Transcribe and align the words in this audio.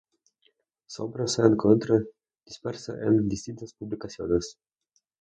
Su 0.87 1.03
obra 1.03 1.27
se 1.27 1.43
encuentra 1.43 1.95
dispersa 2.43 2.95
en 3.05 3.29
distintas 3.29 3.75
publicaciones. 3.75 4.57